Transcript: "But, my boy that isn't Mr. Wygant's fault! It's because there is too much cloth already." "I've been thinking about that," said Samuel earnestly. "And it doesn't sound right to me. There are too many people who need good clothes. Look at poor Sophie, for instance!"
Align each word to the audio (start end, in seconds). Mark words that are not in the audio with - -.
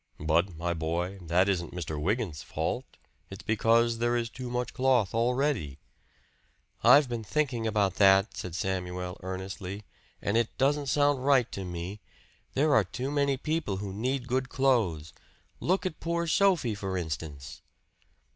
"But, 0.19 0.55
my 0.57 0.73
boy 0.73 1.19
that 1.21 1.47
isn't 1.47 1.75
Mr. 1.75 2.01
Wygant's 2.01 2.41
fault! 2.41 2.97
It's 3.29 3.43
because 3.43 3.99
there 3.99 4.17
is 4.17 4.31
too 4.31 4.49
much 4.49 4.73
cloth 4.73 5.13
already." 5.13 5.77
"I've 6.83 7.07
been 7.07 7.23
thinking 7.23 7.67
about 7.67 7.97
that," 7.97 8.35
said 8.35 8.55
Samuel 8.55 9.19
earnestly. 9.21 9.83
"And 10.19 10.37
it 10.37 10.57
doesn't 10.57 10.87
sound 10.87 11.23
right 11.23 11.51
to 11.51 11.63
me. 11.63 11.99
There 12.55 12.73
are 12.73 12.83
too 12.83 13.11
many 13.11 13.37
people 13.37 13.77
who 13.77 13.93
need 13.93 14.27
good 14.27 14.49
clothes. 14.49 15.13
Look 15.59 15.85
at 15.85 15.99
poor 15.99 16.25
Sophie, 16.25 16.73
for 16.73 16.97
instance!" 16.97 17.61